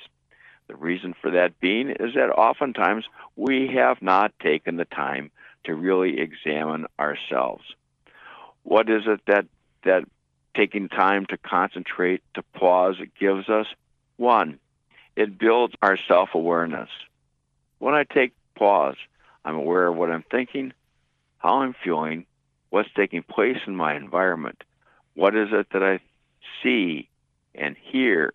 The 0.67 0.75
reason 0.75 1.15
for 1.19 1.31
that 1.31 1.59
being 1.59 1.89
is 1.89 2.13
that 2.15 2.29
oftentimes 2.29 3.05
we 3.35 3.67
have 3.75 4.01
not 4.01 4.37
taken 4.39 4.77
the 4.77 4.85
time 4.85 5.31
to 5.65 5.75
really 5.75 6.19
examine 6.19 6.85
ourselves. 6.99 7.63
What 8.63 8.89
is 8.89 9.03
it 9.05 9.21
that, 9.27 9.45
that 9.83 10.05
taking 10.55 10.89
time 10.89 11.25
to 11.27 11.37
concentrate, 11.37 12.21
to 12.35 12.43
pause, 12.53 12.95
gives 13.19 13.49
us? 13.49 13.67
One, 14.17 14.59
it 15.15 15.37
builds 15.37 15.75
our 15.81 15.97
self 16.07 16.29
awareness. 16.33 16.89
When 17.79 17.93
I 17.93 18.03
take 18.03 18.33
pause, 18.55 18.95
I'm 19.45 19.55
aware 19.55 19.87
of 19.87 19.95
what 19.95 20.11
I'm 20.11 20.25
thinking, 20.29 20.73
how 21.37 21.61
I'm 21.61 21.73
feeling, 21.83 22.25
what's 22.71 22.89
taking 22.93 23.23
place 23.23 23.59
in 23.65 23.75
my 23.75 23.95
environment. 23.95 24.63
What 25.13 25.35
is 25.35 25.49
it 25.53 25.67
that 25.71 25.83
I 25.83 25.99
see 26.61 27.07
and 27.53 27.77
hear, 27.79 28.31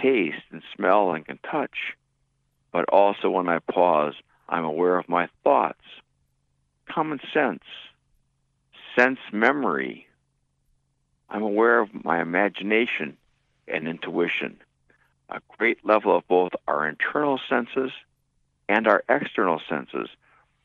taste 0.00 0.42
and 0.50 0.62
smell 0.74 1.12
and 1.12 1.24
can 1.24 1.38
touch? 1.48 1.94
But 2.72 2.88
also 2.88 3.30
when 3.30 3.48
I 3.48 3.60
pause, 3.60 4.14
I'm 4.48 4.64
aware 4.64 4.98
of 4.98 5.08
my 5.08 5.28
thoughts, 5.44 5.84
common 6.88 7.20
sense, 7.32 7.62
sense 8.96 9.20
memory. 9.30 10.08
I'm 11.30 11.42
aware 11.42 11.78
of 11.78 12.04
my 12.04 12.20
imagination 12.20 13.16
and 13.68 13.86
intuition 13.86 14.58
a 15.28 15.40
great 15.58 15.84
level 15.84 16.16
of 16.16 16.26
both 16.26 16.52
our 16.66 16.88
internal 16.88 17.40
senses 17.48 17.92
and 18.68 18.86
our 18.86 19.02
external 19.08 19.60
senses 19.68 20.08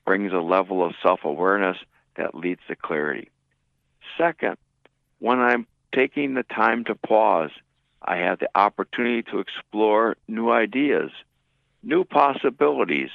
brings 0.05 0.33
a 0.33 0.37
level 0.37 0.85
of 0.85 0.93
self 1.01 1.21
awareness 1.23 1.77
that 2.15 2.35
leads 2.35 2.61
to 2.67 2.75
clarity. 2.75 3.29
Second, 4.17 4.57
when 5.19 5.39
I'm 5.39 5.65
taking 5.93 6.33
the 6.33 6.43
time 6.43 6.83
to 6.85 6.95
pause, 6.95 7.51
I 8.01 8.17
have 8.17 8.39
the 8.39 8.49
opportunity 8.55 9.23
to 9.31 9.39
explore 9.39 10.17
new 10.27 10.51
ideas, 10.51 11.11
new 11.81 12.03
possibilities, 12.03 13.09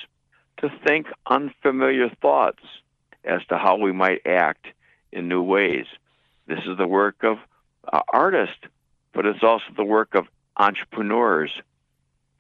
to 0.59 0.71
think 0.87 1.07
unfamiliar 1.27 2.09
thoughts 2.23 2.63
as 3.25 3.45
to 3.49 3.59
how 3.59 3.77
we 3.77 3.93
might 3.93 4.27
act 4.27 4.67
in 5.13 5.29
new 5.29 5.43
ways. 5.43 5.87
This 6.47 6.61
is 6.67 6.79
the 6.79 6.87
work 6.87 7.23
of 7.23 7.39
uh, 7.93 8.01
artists, 8.13 8.65
but 9.13 9.27
it's 9.27 9.43
also 9.43 9.65
the 9.77 9.85
work 9.85 10.15
of 10.15 10.27
entrepreneurs, 10.57 11.51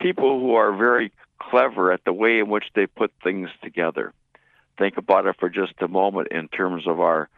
people 0.00 0.40
who 0.40 0.55
are 0.55 0.75
very 0.75 1.12
clever 1.38 1.93
at 1.93 2.05
the 2.05 2.12
way 2.12 2.38
in 2.38 2.49
which 2.49 2.64
they 2.75 2.87
put 2.87 3.12
things 3.23 3.49
together. 3.62 4.12
Think 4.78 4.97
about 4.97 5.26
it 5.26 5.37
for 5.38 5.49
just 5.49 5.75
a 5.80 5.88
moment 5.88 6.28
in 6.30 6.49
terms 6.49 6.87
of 6.87 7.00
our 7.00 7.28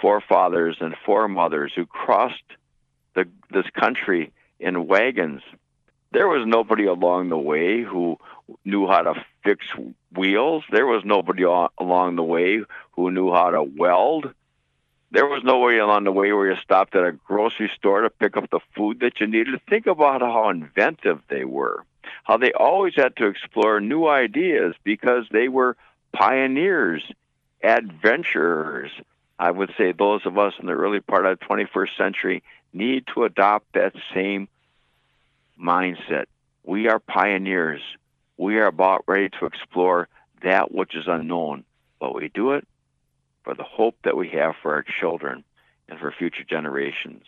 forefathers 0.00 0.78
and 0.80 0.94
foremothers 1.04 1.72
who 1.74 1.86
crossed 1.86 2.42
the, 3.14 3.28
this 3.50 3.66
country 3.78 4.32
in 4.58 4.86
wagons. 4.86 5.42
There 6.12 6.28
was 6.28 6.46
nobody 6.46 6.86
along 6.86 7.28
the 7.28 7.38
way 7.38 7.82
who 7.82 8.18
knew 8.64 8.86
how 8.86 9.02
to 9.02 9.24
fix 9.44 9.66
wheels. 10.14 10.64
There 10.70 10.86
was 10.86 11.02
nobody 11.04 11.42
along 11.42 12.16
the 12.16 12.22
way 12.22 12.60
who 12.92 13.10
knew 13.10 13.32
how 13.32 13.50
to 13.50 13.62
weld. 13.62 14.32
There 15.10 15.26
was 15.26 15.42
no 15.44 15.58
way 15.58 15.78
along 15.78 16.04
the 16.04 16.12
way 16.12 16.32
where 16.32 16.50
you 16.50 16.56
stopped 16.62 16.94
at 16.94 17.04
a 17.04 17.12
grocery 17.12 17.70
store 17.76 18.02
to 18.02 18.10
pick 18.10 18.36
up 18.36 18.50
the 18.50 18.60
food 18.74 19.00
that 19.00 19.20
you 19.20 19.26
needed. 19.26 19.60
Think 19.68 19.86
about 19.86 20.20
how 20.20 20.48
inventive 20.48 21.20
they 21.28 21.44
were, 21.44 21.84
how 22.24 22.38
they 22.38 22.52
always 22.52 22.94
had 22.96 23.16
to 23.16 23.26
explore 23.26 23.80
new 23.80 24.06
ideas 24.06 24.74
because 24.84 25.24
they 25.30 25.48
were 25.48 25.76
pioneers, 26.16 27.02
adventurers. 27.62 28.90
I 29.38 29.50
would 29.50 29.72
say 29.76 29.92
those 29.92 30.24
of 30.24 30.38
us 30.38 30.54
in 30.58 30.66
the 30.66 30.72
early 30.72 31.00
part 31.00 31.26
of 31.26 31.38
the 31.38 31.44
21st 31.44 31.96
century 31.96 32.42
need 32.72 33.04
to 33.14 33.24
adopt 33.24 33.74
that 33.74 33.92
same 34.14 34.48
mindset. 35.60 36.24
We 36.64 36.88
are 36.88 36.98
pioneers. 36.98 37.82
We 38.38 38.56
are 38.56 38.66
about 38.66 39.04
ready 39.06 39.28
to 39.40 39.46
explore 39.46 40.08
that 40.42 40.72
which 40.72 40.94
is 40.94 41.04
unknown, 41.06 41.64
but 42.00 42.14
we 42.14 42.28
do 42.28 42.52
it 42.52 42.66
for 43.44 43.54
the 43.54 43.62
hope 43.62 43.96
that 44.04 44.16
we 44.16 44.30
have 44.30 44.54
for 44.62 44.72
our 44.72 44.84
children 45.00 45.44
and 45.88 45.98
for 45.98 46.12
future 46.12 46.44
generations. 46.48 47.24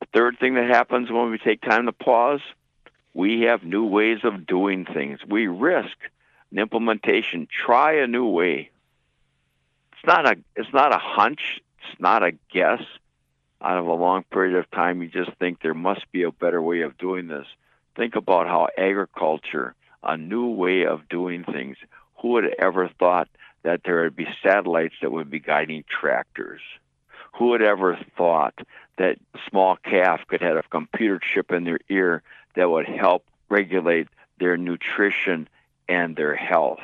The 0.00 0.06
third 0.12 0.38
thing 0.38 0.54
that 0.54 0.68
happens 0.68 1.10
when 1.10 1.30
we 1.30 1.38
take 1.38 1.62
time 1.62 1.86
to 1.86 1.92
pause, 1.92 2.40
we 3.14 3.42
have 3.42 3.62
new 3.62 3.84
ways 3.84 4.18
of 4.24 4.46
doing 4.46 4.84
things. 4.84 5.20
We 5.26 5.46
risk 5.46 5.96
implementation, 6.58 7.48
try 7.50 7.94
a 7.94 8.06
new 8.06 8.26
way. 8.26 8.70
It's 9.92 10.06
not 10.06 10.26
a 10.26 10.36
it's 10.56 10.72
not 10.72 10.92
a 10.92 10.98
hunch, 10.98 11.60
it's 11.78 12.00
not 12.00 12.22
a 12.22 12.32
guess. 12.52 12.82
Out 13.62 13.78
of 13.78 13.86
a 13.86 13.94
long 13.94 14.24
period 14.24 14.56
of 14.56 14.70
time 14.70 15.02
you 15.02 15.08
just 15.08 15.32
think 15.38 15.62
there 15.62 15.74
must 15.74 16.10
be 16.12 16.22
a 16.22 16.30
better 16.30 16.60
way 16.60 16.82
of 16.82 16.98
doing 16.98 17.28
this. 17.28 17.46
Think 17.96 18.16
about 18.16 18.46
how 18.46 18.68
agriculture, 18.76 19.74
a 20.02 20.16
new 20.16 20.48
way 20.48 20.84
of 20.84 21.08
doing 21.08 21.44
things, 21.44 21.76
who 22.20 22.28
would 22.30 22.44
have 22.44 22.54
ever 22.58 22.88
thought 22.98 23.28
that 23.62 23.80
there 23.84 24.02
would 24.02 24.16
be 24.16 24.26
satellites 24.42 24.96
that 25.00 25.12
would 25.12 25.30
be 25.30 25.40
guiding 25.40 25.84
tractors. 25.88 26.60
Who 27.38 27.48
would 27.48 27.62
ever 27.62 27.98
thought 28.16 28.54
that 28.98 29.18
small 29.48 29.76
calf 29.76 30.20
could 30.28 30.40
have 30.40 30.56
a 30.56 30.62
computer 30.70 31.18
chip 31.18 31.50
in 31.50 31.64
their 31.64 31.80
ear 31.88 32.22
that 32.54 32.70
would 32.70 32.86
help 32.86 33.24
regulate 33.48 34.08
their 34.38 34.56
nutrition 34.56 35.48
and 35.88 36.16
their 36.16 36.34
health? 36.34 36.80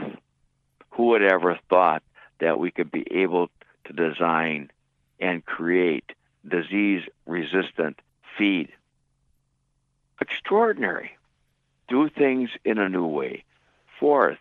Who 0.90 1.06
would 1.08 1.22
ever 1.22 1.58
thought 1.68 2.02
that 2.40 2.58
we 2.58 2.70
could 2.70 2.90
be 2.90 3.06
able 3.10 3.48
to 3.84 3.92
design 3.92 4.70
and 5.18 5.44
create 5.44 6.12
disease 6.46 7.02
resistant 7.26 8.00
feed? 8.36 8.70
Extraordinary. 10.20 11.12
Do 11.88 12.08
things 12.08 12.50
in 12.64 12.78
a 12.78 12.88
new 12.88 13.06
way. 13.06 13.44
Fourth, 13.98 14.38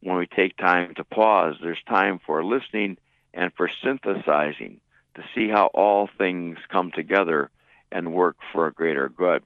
when 0.00 0.16
we 0.16 0.26
take 0.26 0.56
time 0.56 0.94
to 0.96 1.04
pause, 1.04 1.56
there's 1.62 1.82
time 1.88 2.20
for 2.24 2.44
listening 2.44 2.98
and 3.32 3.52
for 3.54 3.68
synthesizing 3.82 4.80
to 5.14 5.24
see 5.34 5.48
how 5.48 5.66
all 5.66 6.08
things 6.18 6.58
come 6.68 6.90
together 6.90 7.50
and 7.90 8.12
work 8.12 8.36
for 8.52 8.66
a 8.66 8.72
greater 8.72 9.08
good. 9.08 9.42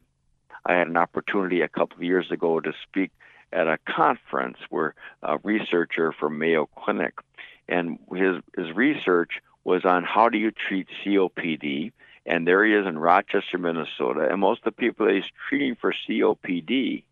I 0.65 0.75
had 0.75 0.89
an 0.89 0.97
opportunity 0.97 1.61
a 1.61 1.69
couple 1.69 1.97
of 1.97 2.03
years 2.03 2.31
ago 2.31 2.61
to 2.61 2.73
speak 2.83 3.11
at 3.53 3.67
a 3.67 3.79
conference 3.87 4.59
where 4.71 4.95
a 5.23 5.39
researcher 5.43 6.13
from 6.13 6.39
Mayo 6.39 6.67
Clinic 6.67 7.15
and 7.69 7.99
his 8.15 8.37
his 8.57 8.75
research 8.75 9.41
was 9.65 9.85
on 9.85 10.05
how 10.05 10.29
do 10.29 10.39
you 10.39 10.51
treat 10.51 10.89
COPD 11.05 11.93
and 12.27 12.47
there 12.47 12.65
he 12.65 12.75
is 12.75 12.87
in 12.87 12.99
Rochester, 12.99 13.57
Minnesota, 13.57 14.29
and 14.31 14.41
most 14.41 14.59
of 14.59 14.65
the 14.65 14.73
people 14.73 15.07
that 15.07 15.15
he's 15.15 15.31
treating 15.49 15.77
for 15.77 15.95
COPD 16.07 17.05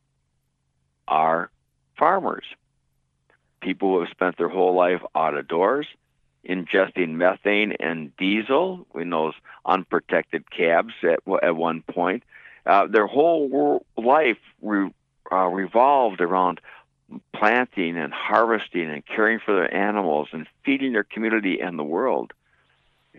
are 1.09 1.51
farmers 1.99 2.45
people 3.67 3.95
who 3.95 4.01
have 4.01 4.11
spent 4.11 4.39
their 4.39 4.49
whole 4.49 4.75
life 4.75 5.03
out 5.15 5.37
of 5.37 5.49
doors, 5.49 5.87
ingesting 6.49 7.11
methane 7.11 7.73
and 7.81 8.17
diesel 8.17 8.87
in 8.95 9.11
those 9.11 9.35
unprotected 9.65 10.49
cabs 10.51 10.95
at, 11.03 11.19
at 11.43 11.57
one 11.57 11.83
point. 11.83 12.23
Uh, 12.65 12.87
their 12.87 13.07
whole 13.07 13.85
life 13.97 14.39
re, 14.63 14.91
uh, 15.33 15.47
revolved 15.47 16.21
around 16.21 16.61
planting 17.35 17.97
and 17.97 18.13
harvesting 18.13 18.91
and 18.91 19.07
caring 19.07 19.39
for 19.39 19.55
their 19.55 19.73
animals 19.73 20.29
and 20.33 20.47
feeding 20.65 20.93
their 20.93 21.05
community 21.05 21.61
and 21.61 21.79
the 21.79 21.85
world. 21.85 22.33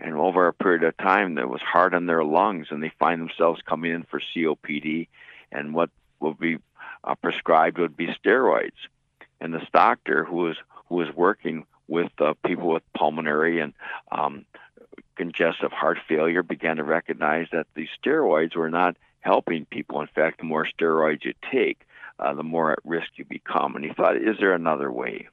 And 0.00 0.14
over 0.14 0.46
a 0.46 0.52
period 0.52 0.84
of 0.84 0.96
time, 0.96 1.36
that 1.36 1.48
was 1.48 1.60
hard 1.60 1.94
on 1.94 2.06
their 2.06 2.22
lungs, 2.22 2.68
and 2.70 2.82
they 2.82 2.92
find 2.98 3.20
themselves 3.20 3.60
coming 3.66 3.92
in 3.92 4.04
for 4.04 4.20
COPD, 4.20 5.08
and 5.50 5.74
what 5.74 5.90
will 6.20 6.34
be 6.34 6.58
uh, 7.02 7.14
prescribed 7.16 7.78
would 7.78 7.96
be 7.96 8.06
steroids. 8.06 8.70
And 9.40 9.52
this 9.52 9.66
doctor 9.72 10.24
who 10.24 10.36
was 10.36 10.56
who 10.88 10.96
was 10.96 11.08
working 11.14 11.66
with 11.88 12.12
uh, 12.20 12.34
people 12.44 12.68
with 12.68 12.82
pulmonary 12.96 13.60
and 13.60 13.72
um, 14.12 14.44
congestive 15.16 15.72
heart 15.72 15.98
failure 16.06 16.42
began 16.42 16.76
to 16.76 16.84
recognize 16.84 17.48
that 17.52 17.66
these 17.74 17.88
steroids 18.02 18.54
were 18.54 18.70
not 18.70 18.96
helping 19.20 19.64
people. 19.66 20.00
In 20.00 20.06
fact, 20.06 20.38
the 20.38 20.44
more 20.44 20.66
steroids 20.66 21.24
you 21.24 21.34
take, 21.50 21.80
uh, 22.18 22.34
the 22.34 22.42
more 22.42 22.72
at 22.72 22.78
risk 22.84 23.08
you 23.16 23.24
become. 23.24 23.76
And 23.76 23.84
he 23.84 23.92
thought, 23.92 24.16
is 24.16 24.36
there 24.38 24.54
another 24.54 24.90
way? 24.90 25.28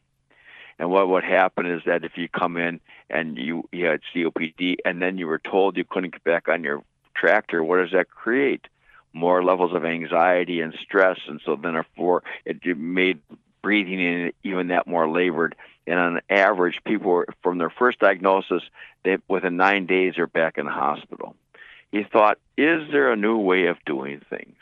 And 0.77 0.89
what 0.89 1.07
would 1.07 1.23
happen 1.23 1.65
is 1.65 1.81
that 1.85 2.03
if 2.03 2.17
you 2.17 2.27
come 2.27 2.57
in 2.57 2.81
and 3.09 3.37
you, 3.37 3.67
you 3.71 3.85
had 3.85 4.01
COPD 4.13 4.77
and 4.83 5.01
then 5.01 5.17
you 5.17 5.27
were 5.27 5.39
told 5.39 5.77
you 5.77 5.85
couldn't 5.85 6.11
get 6.11 6.23
back 6.23 6.49
on 6.49 6.63
your 6.63 6.83
tractor, 7.15 7.63
what 7.63 7.77
does 7.77 7.91
that 7.91 8.09
create? 8.09 8.67
More 9.13 9.43
levels 9.43 9.73
of 9.73 9.85
anxiety 9.85 10.59
and 10.59 10.73
stress. 10.81 11.17
And 11.27 11.39
so 11.45 11.55
then, 11.55 11.73
therefore, 11.73 12.23
it 12.43 12.65
made 12.77 13.21
breathing 13.61 13.99
in 13.99 14.33
even 14.43 14.67
that 14.67 14.87
more 14.87 15.09
labored. 15.09 15.55
And 15.87 15.97
on 15.97 16.21
average, 16.29 16.81
people 16.83 17.11
were, 17.11 17.27
from 17.41 17.57
their 17.57 17.69
first 17.69 17.99
diagnosis, 17.99 18.63
they, 19.03 19.17
within 19.29 19.55
nine 19.55 19.85
days, 19.85 20.17
are 20.17 20.27
back 20.27 20.57
in 20.57 20.65
the 20.65 20.71
hospital. 20.71 21.35
He 21.91 22.03
thought, 22.03 22.37
is 22.57 22.91
there 22.91 23.13
a 23.13 23.15
new 23.15 23.37
way 23.37 23.67
of 23.67 23.77
doing 23.85 24.21
things? 24.29 24.57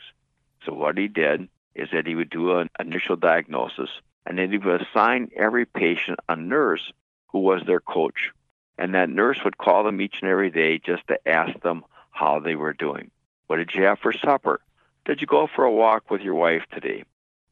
So 0.64 0.72
what 0.72 0.96
he 0.96 1.08
did 1.08 1.48
is 1.74 1.88
that 1.92 2.06
he 2.06 2.14
would 2.14 2.30
do 2.30 2.58
an 2.58 2.70
initial 2.78 3.16
diagnosis, 3.16 3.90
and 4.26 4.38
then 4.38 4.50
he 4.50 4.58
would 4.58 4.82
assign 4.82 5.30
every 5.36 5.66
patient 5.66 6.18
a 6.28 6.36
nurse 6.36 6.92
who 7.28 7.40
was 7.40 7.62
their 7.66 7.80
coach. 7.80 8.30
And 8.78 8.94
that 8.94 9.10
nurse 9.10 9.38
would 9.44 9.58
call 9.58 9.84
them 9.84 10.00
each 10.00 10.16
and 10.20 10.30
every 10.30 10.50
day 10.50 10.78
just 10.78 11.06
to 11.08 11.28
ask 11.28 11.60
them 11.60 11.84
how 12.10 12.40
they 12.40 12.54
were 12.54 12.72
doing. 12.72 13.10
What 13.46 13.56
did 13.56 13.74
you 13.74 13.84
have 13.84 13.98
for 13.98 14.12
supper? 14.12 14.60
Did 15.04 15.20
you 15.20 15.26
go 15.26 15.46
for 15.46 15.64
a 15.64 15.72
walk 15.72 16.10
with 16.10 16.22
your 16.22 16.34
wife 16.34 16.62
today? 16.72 17.04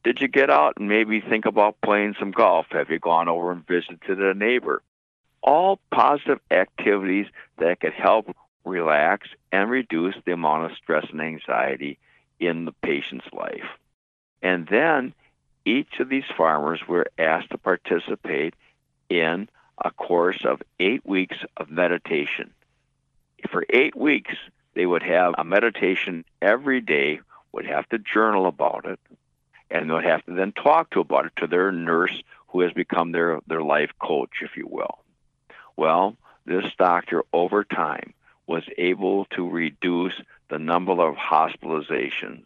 Did 0.03 0.19
you 0.19 0.27
get 0.27 0.49
out 0.49 0.77
and 0.77 0.89
maybe 0.89 1.21
think 1.21 1.45
about 1.45 1.79
playing 1.81 2.15
some 2.19 2.31
golf? 2.31 2.65
Have 2.71 2.89
you 2.89 2.99
gone 2.99 3.29
over 3.29 3.51
and 3.51 3.65
visited 3.65 4.19
a 4.19 4.33
neighbor? 4.33 4.81
All 5.41 5.79
positive 5.91 6.39
activities 6.51 7.27
that 7.57 7.79
could 7.79 7.93
help 7.93 8.35
relax 8.65 9.29
and 9.51 9.69
reduce 9.69 10.15
the 10.25 10.33
amount 10.33 10.65
of 10.65 10.77
stress 10.77 11.05
and 11.11 11.21
anxiety 11.21 11.99
in 12.39 12.65
the 12.65 12.73
patient's 12.83 13.27
life. 13.31 13.65
And 14.43 14.67
then 14.67 15.13
each 15.65 15.99
of 15.99 16.09
these 16.09 16.25
farmers 16.37 16.85
were 16.85 17.07
asked 17.17 17.51
to 17.51 17.57
participate 17.57 18.53
in 19.09 19.47
a 19.83 19.89
course 19.89 20.43
of 20.45 20.61
eight 20.79 21.05
weeks 21.05 21.37
of 21.55 21.71
meditation. 21.71 22.53
For 23.49 23.65
eight 23.69 23.95
weeks, 23.95 24.35
they 24.73 24.85
would 24.85 25.03
have 25.03 25.33
a 25.37 25.45
meditation 25.45 26.25
every 26.41 26.81
day, 26.81 27.21
would 27.53 27.65
have 27.65 27.87
to 27.89 27.97
journal 27.97 28.45
about 28.45 28.85
it, 28.85 28.99
and 29.71 29.89
they'll 29.89 29.99
have 29.99 30.25
to 30.25 30.33
then 30.33 30.51
talk 30.51 30.91
to 30.91 30.99
about 30.99 31.25
it 31.25 31.33
to 31.37 31.47
their 31.47 31.71
nurse 31.71 32.21
who 32.47 32.61
has 32.61 32.73
become 32.73 33.11
their, 33.11 33.39
their 33.47 33.63
life 33.63 33.91
coach, 33.99 34.41
if 34.41 34.57
you 34.57 34.67
will. 34.67 34.99
Well, 35.77 36.17
this 36.45 36.65
doctor 36.77 37.23
over 37.31 37.63
time 37.63 38.13
was 38.45 38.63
able 38.77 39.25
to 39.25 39.49
reduce 39.49 40.19
the 40.49 40.59
number 40.59 40.91
of 40.91 41.15
hospitalizations 41.15 42.45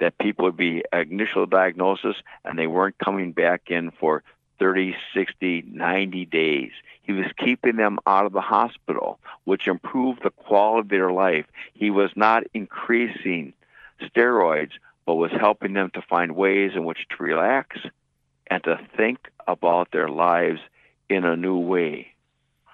that 0.00 0.18
people 0.18 0.44
would 0.46 0.56
be 0.56 0.82
uh, 0.92 0.98
initial 0.98 1.46
diagnosis 1.46 2.16
and 2.44 2.58
they 2.58 2.66
weren't 2.66 2.98
coming 2.98 3.32
back 3.32 3.70
in 3.70 3.90
for 3.90 4.22
30, 4.58 4.96
60, 5.14 5.64
90 5.70 6.24
days. 6.26 6.72
He 7.02 7.12
was 7.12 7.26
keeping 7.38 7.76
them 7.76 7.98
out 8.06 8.26
of 8.26 8.32
the 8.32 8.40
hospital, 8.40 9.18
which 9.44 9.66
improved 9.66 10.22
the 10.22 10.30
quality 10.30 10.80
of 10.80 10.88
their 10.88 11.12
life. 11.12 11.46
He 11.74 11.90
was 11.90 12.10
not 12.16 12.44
increasing 12.54 13.54
steroids, 14.02 14.72
but 15.06 15.14
was 15.14 15.30
helping 15.32 15.72
them 15.72 15.90
to 15.94 16.02
find 16.02 16.36
ways 16.36 16.72
in 16.74 16.84
which 16.84 17.06
to 17.08 17.22
relax 17.22 17.78
and 18.48 18.62
to 18.64 18.78
think 18.96 19.30
about 19.46 19.90
their 19.90 20.08
lives 20.08 20.60
in 21.08 21.24
a 21.24 21.36
new 21.36 21.58
way. 21.58 22.12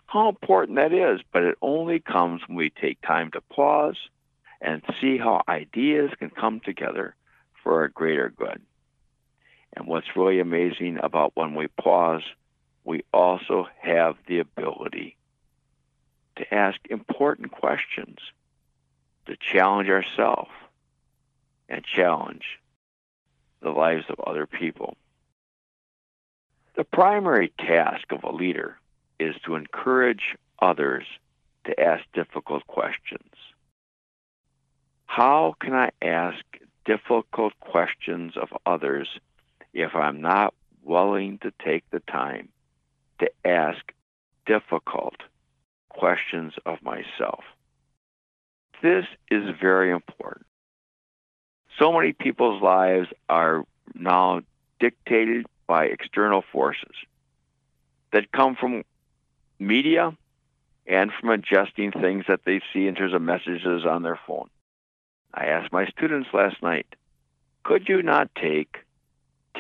How 0.06 0.28
important 0.28 0.76
that 0.76 0.92
is, 0.92 1.20
but 1.32 1.42
it 1.42 1.58
only 1.62 2.00
comes 2.00 2.42
when 2.46 2.56
we 2.56 2.70
take 2.70 3.00
time 3.02 3.30
to 3.32 3.40
pause 3.40 3.96
and 4.60 4.82
see 5.00 5.18
how 5.18 5.42
ideas 5.48 6.10
can 6.18 6.30
come 6.30 6.60
together 6.60 7.14
for 7.62 7.84
a 7.84 7.90
greater 7.90 8.30
good. 8.30 8.60
And 9.76 9.86
what's 9.86 10.16
really 10.16 10.40
amazing 10.40 10.98
about 11.02 11.32
when 11.34 11.54
we 11.54 11.68
pause, 11.68 12.22
we 12.84 13.04
also 13.12 13.66
have 13.80 14.16
the 14.26 14.38
ability 14.38 15.16
to 16.36 16.54
ask 16.54 16.78
important 16.90 17.50
questions, 17.50 18.18
to 19.26 19.36
challenge 19.36 19.88
ourselves, 19.88 20.50
and 21.68 21.84
challenge 21.84 22.44
the 23.62 23.70
lives 23.70 24.04
of 24.08 24.20
other 24.20 24.46
people. 24.46 24.96
The 26.76 26.84
primary 26.84 27.52
task 27.58 28.10
of 28.10 28.24
a 28.24 28.32
leader 28.32 28.78
is 29.18 29.34
to 29.44 29.54
encourage 29.54 30.36
others 30.60 31.04
to 31.64 31.80
ask 31.80 32.04
difficult 32.12 32.66
questions. 32.66 33.33
How 35.16 35.55
can 35.61 35.74
I 35.74 35.90
ask 36.03 36.44
difficult 36.85 37.53
questions 37.61 38.33
of 38.37 38.48
others 38.66 39.09
if 39.72 39.94
I'm 39.94 40.20
not 40.20 40.55
willing 40.83 41.38
to 41.38 41.53
take 41.64 41.88
the 41.90 42.00
time 42.00 42.48
to 43.20 43.31
ask 43.44 43.81
difficult 44.46 45.14
questions 45.88 46.55
of 46.66 46.83
myself? 46.83 47.44
This 48.83 49.05
is 49.31 49.44
very 49.61 49.92
important 49.92 50.46
so 51.79 51.92
many 51.92 52.12
people's 52.12 52.62
lives 52.62 53.09
are 53.29 53.64
now 53.94 54.40
dictated 54.81 55.46
by 55.66 55.87
external 55.87 56.42
forces 56.53 56.94
that 58.12 58.31
come 58.33 58.55
from 58.55 58.85
media 59.59 60.16
and 60.87 61.11
from 61.18 61.31
adjusting 61.31 61.90
things 61.90 62.24
that 62.29 62.40
they 62.44 62.61
see 62.72 62.87
in 62.87 62.94
terms 62.94 63.14
of 63.14 63.22
messages 63.22 63.85
on 63.88 64.03
their 64.03 64.18
phone. 64.27 64.48
I 65.34 65.46
asked 65.46 65.72
my 65.72 65.86
students 65.86 66.28
last 66.32 66.62
night, 66.62 66.86
could 67.64 67.88
you 67.88 68.02
not 68.02 68.30
take 68.34 68.76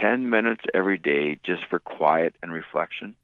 10 0.00 0.30
minutes 0.30 0.62
every 0.72 0.98
day 0.98 1.38
just 1.42 1.64
for 1.68 1.78
quiet 1.78 2.34
and 2.42 2.52
reflection? 2.52 3.16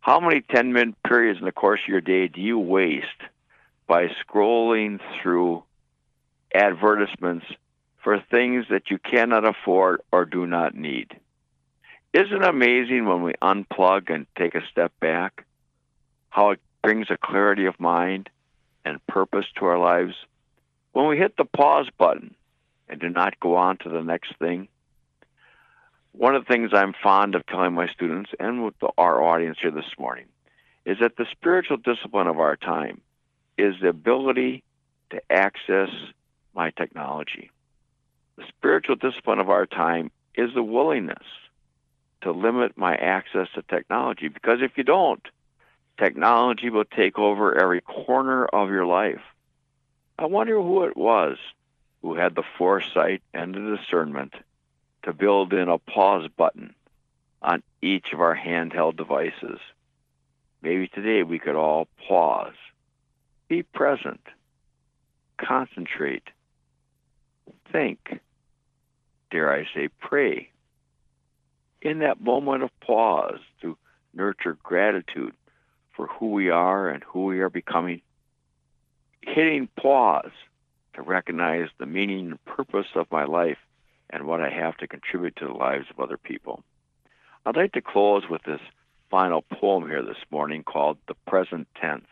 How 0.00 0.18
many 0.18 0.40
10 0.40 0.72
minute 0.72 0.94
periods 1.06 1.38
in 1.38 1.44
the 1.44 1.52
course 1.52 1.80
of 1.84 1.88
your 1.88 2.00
day 2.00 2.28
do 2.28 2.40
you 2.40 2.58
waste 2.58 3.06
by 3.86 4.08
scrolling 4.24 5.00
through 5.20 5.62
advertisements 6.54 7.46
for 8.02 8.22
things 8.30 8.66
that 8.70 8.90
you 8.90 8.98
cannot 8.98 9.44
afford 9.44 10.00
or 10.12 10.24
do 10.24 10.46
not 10.46 10.74
need. 10.74 11.18
Isn't 12.12 12.42
it 12.42 12.48
amazing 12.48 13.06
when 13.06 13.22
we 13.22 13.34
unplug 13.42 14.12
and 14.12 14.26
take 14.36 14.54
a 14.54 14.66
step 14.70 14.92
back 15.00 15.44
how 16.28 16.50
it 16.50 16.60
brings 16.82 17.08
a 17.10 17.16
clarity 17.16 17.66
of 17.66 17.78
mind 17.78 18.30
and 18.84 19.04
purpose 19.06 19.46
to 19.56 19.66
our 19.66 19.78
lives? 19.78 20.14
When 20.92 21.06
we 21.08 21.16
hit 21.16 21.36
the 21.36 21.44
pause 21.44 21.88
button 21.98 22.34
and 22.88 23.00
do 23.00 23.08
not 23.08 23.38
go 23.40 23.56
on 23.56 23.78
to 23.78 23.88
the 23.88 24.02
next 24.02 24.34
thing, 24.38 24.68
one 26.12 26.34
of 26.34 26.44
the 26.44 26.52
things 26.52 26.70
I'm 26.72 26.94
fond 27.02 27.34
of 27.34 27.46
telling 27.46 27.74
my 27.74 27.86
students 27.88 28.30
and 28.40 28.64
with 28.64 28.78
the, 28.80 28.90
our 28.98 29.22
audience 29.22 29.58
here 29.60 29.70
this 29.70 29.92
morning 29.98 30.26
is 30.84 30.98
that 31.00 31.16
the 31.16 31.26
spiritual 31.30 31.76
discipline 31.76 32.26
of 32.26 32.40
our 32.40 32.56
time 32.56 33.00
is 33.56 33.74
the 33.80 33.88
ability 33.88 34.64
to 35.10 35.20
access 35.30 35.90
my 36.54 36.70
technology. 36.70 37.50
The 38.36 38.44
spiritual 38.48 38.96
discipline 38.96 39.38
of 39.38 39.50
our 39.50 39.66
time 39.66 40.10
is 40.34 40.52
the 40.54 40.62
willingness 40.62 41.24
to 42.22 42.32
limit 42.32 42.76
my 42.76 42.94
access 42.96 43.48
to 43.54 43.62
technology 43.62 44.28
because 44.28 44.58
if 44.62 44.72
you 44.76 44.84
don't, 44.84 45.22
technology 45.98 46.70
will 46.70 46.84
take 46.84 47.18
over 47.18 47.56
every 47.60 47.80
corner 47.80 48.46
of 48.46 48.70
your 48.70 48.86
life. 48.86 49.20
I 50.20 50.26
wonder 50.26 50.60
who 50.60 50.84
it 50.84 50.98
was 50.98 51.38
who 52.02 52.14
had 52.14 52.34
the 52.34 52.42
foresight 52.58 53.22
and 53.32 53.54
the 53.54 53.78
discernment 53.78 54.34
to 55.02 55.14
build 55.14 55.54
in 55.54 55.70
a 55.70 55.78
pause 55.78 56.28
button 56.36 56.74
on 57.40 57.62
each 57.80 58.12
of 58.12 58.20
our 58.20 58.36
handheld 58.36 58.98
devices. 58.98 59.58
Maybe 60.60 60.88
today 60.88 61.22
we 61.22 61.38
could 61.38 61.56
all 61.56 61.88
pause, 62.06 62.52
be 63.48 63.62
present, 63.62 64.20
concentrate, 65.38 66.28
think, 67.72 68.20
dare 69.30 69.50
I 69.50 69.64
say, 69.74 69.88
pray. 70.00 70.50
In 71.80 72.00
that 72.00 72.20
moment 72.20 72.62
of 72.62 72.78
pause 72.80 73.40
to 73.62 73.78
nurture 74.12 74.58
gratitude 74.62 75.32
for 75.96 76.08
who 76.08 76.32
we 76.32 76.50
are 76.50 76.90
and 76.90 77.02
who 77.04 77.24
we 77.24 77.40
are 77.40 77.48
becoming, 77.48 78.02
hitting 79.22 79.68
pause 79.80 80.32
to 80.94 81.02
recognize 81.02 81.68
the 81.78 81.86
meaning 81.86 82.30
and 82.30 82.44
purpose 82.44 82.86
of 82.94 83.10
my 83.10 83.24
life 83.24 83.58
and 84.10 84.26
what 84.26 84.40
I 84.40 84.50
have 84.50 84.76
to 84.78 84.88
contribute 84.88 85.36
to 85.36 85.46
the 85.46 85.52
lives 85.52 85.86
of 85.90 86.00
other 86.00 86.16
people. 86.16 86.62
I'd 87.46 87.56
like 87.56 87.72
to 87.72 87.80
close 87.80 88.24
with 88.28 88.42
this 88.42 88.60
final 89.10 89.42
poem 89.42 89.88
here 89.88 90.02
this 90.02 90.22
morning 90.30 90.62
called 90.62 90.98
The 91.08 91.14
Present 91.26 91.68
Tense. 91.80 92.06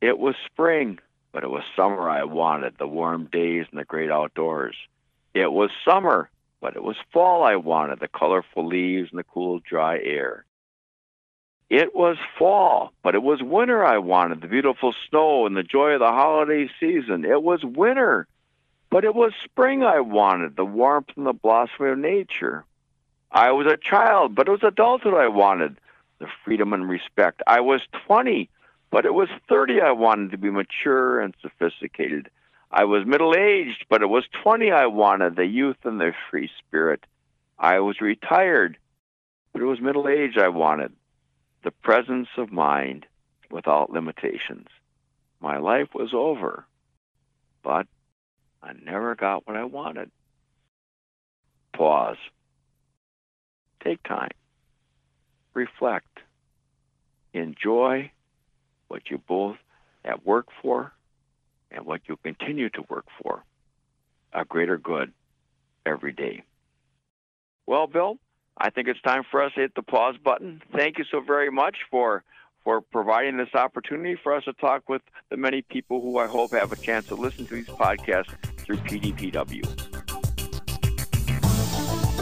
It 0.00 0.18
was 0.18 0.34
spring, 0.46 0.98
but 1.32 1.44
it 1.44 1.50
was 1.50 1.62
summer 1.76 2.08
I 2.08 2.24
wanted, 2.24 2.74
the 2.78 2.86
warm 2.86 3.26
days 3.26 3.66
and 3.70 3.80
the 3.80 3.84
great 3.84 4.10
outdoors. 4.10 4.76
It 5.34 5.52
was 5.52 5.70
summer, 5.84 6.30
but 6.60 6.76
it 6.76 6.82
was 6.82 6.96
fall 7.12 7.42
I 7.42 7.56
wanted, 7.56 8.00
the 8.00 8.08
colorful 8.08 8.66
leaves 8.66 9.08
and 9.10 9.18
the 9.18 9.24
cool, 9.24 9.60
dry 9.60 9.98
air. 9.98 10.44
It 11.70 11.94
was 11.94 12.16
fall, 12.38 12.92
but 13.02 13.14
it 13.14 13.22
was 13.22 13.42
winter 13.42 13.84
I 13.84 13.98
wanted, 13.98 14.40
the 14.40 14.48
beautiful 14.48 14.94
snow 15.08 15.46
and 15.46 15.56
the 15.56 15.62
joy 15.62 15.92
of 15.92 16.00
the 16.00 16.06
holiday 16.06 16.68
season. 16.78 17.24
It 17.24 17.42
was 17.42 17.64
winter, 17.64 18.26
but 18.90 19.04
it 19.04 19.14
was 19.14 19.32
spring 19.42 19.82
I 19.82 20.00
wanted, 20.00 20.56
the 20.56 20.64
warmth 20.64 21.10
and 21.16 21.26
the 21.26 21.32
blossom 21.32 21.86
of 21.86 21.98
nature. 21.98 22.64
I 23.30 23.50
was 23.52 23.66
a 23.66 23.76
child, 23.76 24.34
but 24.34 24.46
it 24.46 24.52
was 24.52 24.62
adulthood 24.62 25.14
I 25.14 25.28
wanted, 25.28 25.76
the 26.18 26.28
freedom 26.44 26.72
and 26.72 26.88
respect. 26.88 27.42
I 27.46 27.60
was 27.60 27.80
20, 28.06 28.48
but 28.90 29.06
it 29.06 29.14
was 29.14 29.28
30 29.48 29.80
I 29.80 29.92
wanted 29.92 30.30
to 30.30 30.38
be 30.38 30.50
mature 30.50 31.18
and 31.18 31.34
sophisticated. 31.42 32.30
I 32.70 32.84
was 32.84 33.06
middle 33.06 33.34
aged, 33.34 33.86
but 33.88 34.02
it 34.02 34.06
was 34.06 34.24
20 34.42 34.70
I 34.70 34.86
wanted, 34.86 35.34
the 35.34 35.46
youth 35.46 35.78
and 35.84 36.00
the 36.00 36.12
free 36.30 36.50
spirit. 36.58 37.04
I 37.58 37.80
was 37.80 38.00
retired, 38.00 38.76
but 39.52 39.62
it 39.62 39.66
was 39.66 39.80
middle 39.80 40.08
age 40.08 40.36
I 40.36 40.48
wanted, 40.48 40.92
the 41.64 41.70
presence 41.70 42.28
of 42.36 42.52
mind 42.52 43.06
without 43.50 43.90
limitations. 43.90 44.68
My 45.40 45.56
life 45.58 45.88
was 45.94 46.12
over, 46.14 46.66
but 47.62 47.86
I 48.62 48.72
never 48.84 49.14
got 49.14 49.46
what 49.46 49.56
I 49.56 49.64
wanted. 49.64 50.10
Pause. 51.74 52.18
Take 53.82 54.02
time. 54.02 54.30
Reflect. 55.54 56.20
Enjoy 57.32 58.10
what 58.88 59.10
you 59.10 59.18
both 59.18 59.56
have 60.04 60.20
worked 60.24 60.52
for 60.62 60.92
and 61.70 61.86
what 61.86 62.02
you 62.06 62.16
continue 62.22 62.68
to 62.70 62.84
work 62.88 63.06
for. 63.22 63.42
A 64.32 64.44
greater 64.44 64.76
good 64.76 65.12
every 65.86 66.12
day. 66.12 66.42
Well, 67.66 67.86
Bill, 67.86 68.18
I 68.58 68.70
think 68.70 68.88
it's 68.88 69.00
time 69.02 69.22
for 69.30 69.42
us 69.42 69.52
to 69.54 69.62
hit 69.62 69.74
the 69.74 69.82
pause 69.82 70.16
button. 70.22 70.62
Thank 70.74 70.98
you 70.98 71.04
so 71.10 71.20
very 71.20 71.50
much 71.50 71.76
for 71.90 72.22
for 72.62 72.80
providing 72.80 73.36
this 73.36 73.54
opportunity 73.54 74.16
for 74.22 74.32
us 74.34 74.44
to 74.44 74.52
talk 74.54 74.88
with 74.88 75.02
the 75.30 75.36
many 75.36 75.60
people 75.60 76.00
who 76.00 76.18
I 76.18 76.26
hope 76.26 76.52
have 76.52 76.72
a 76.72 76.76
chance 76.76 77.06
to 77.08 77.14
listen 77.14 77.46
to 77.46 77.54
these 77.54 77.66
podcasts 77.66 78.32
through 78.56 78.78
PDPW. 78.78 79.94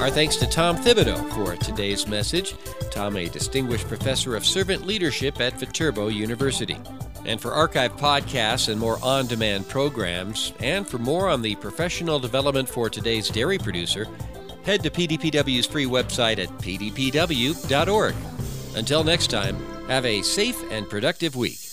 Our 0.00 0.10
thanks 0.10 0.34
to 0.36 0.48
Tom 0.48 0.76
Thibodeau 0.78 1.32
for 1.32 1.54
today's 1.62 2.08
message. 2.08 2.56
Tom, 2.90 3.16
a 3.16 3.28
distinguished 3.28 3.86
professor 3.86 4.34
of 4.34 4.44
servant 4.44 4.84
leadership 4.84 5.40
at 5.40 5.60
Viterbo 5.60 6.08
University. 6.08 6.76
And 7.24 7.40
for 7.40 7.52
archive 7.52 7.96
podcasts 7.96 8.68
and 8.68 8.80
more 8.80 8.98
on 9.00 9.28
demand 9.28 9.68
programs, 9.68 10.54
and 10.58 10.88
for 10.88 10.98
more 10.98 11.28
on 11.28 11.40
the 11.40 11.54
professional 11.54 12.18
development 12.18 12.68
for 12.68 12.90
today's 12.90 13.28
dairy 13.28 13.58
producer, 13.58 14.08
head 14.64 14.82
to 14.82 14.90
PDPW's 14.90 15.66
free 15.66 15.86
website 15.86 16.38
at 16.38 16.48
pdpw.org. 16.58 18.14
Until 18.74 19.04
next 19.04 19.28
time, 19.28 19.56
have 19.88 20.06
a 20.06 20.22
safe 20.22 20.62
and 20.70 20.88
productive 20.88 21.36
week. 21.36 21.71